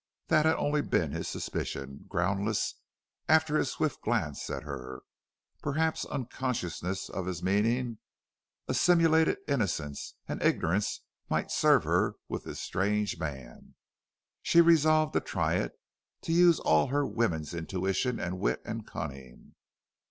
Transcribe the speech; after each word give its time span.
That 0.29 0.47
had 0.47 0.55
only 0.55 0.81
been 0.81 1.11
his 1.11 1.27
suspicion 1.27 2.05
groundless 2.09 2.73
after 3.29 3.55
his 3.55 3.69
swift 3.69 4.01
glance 4.01 4.49
at 4.49 4.63
her. 4.63 5.03
Perhaps 5.61 6.05
unconsciousness 6.05 7.07
of 7.07 7.27
his 7.27 7.43
meaning, 7.43 7.99
a 8.67 8.73
simulated 8.73 9.37
innocence, 9.47 10.15
and 10.27 10.41
ignorance 10.41 11.01
might 11.29 11.51
serve 11.51 11.83
her 11.83 12.15
with 12.27 12.45
this 12.45 12.59
strange 12.59 13.19
man. 13.19 13.75
She 14.41 14.59
resolved 14.59 15.13
to 15.13 15.19
try 15.21 15.57
it, 15.57 15.79
to 16.21 16.33
use 16.33 16.59
all 16.59 16.87
her 16.87 17.05
woman's 17.05 17.53
intuition 17.53 18.19
and 18.19 18.39
wit 18.39 18.63
and 18.65 18.87
cunning. 18.87 19.53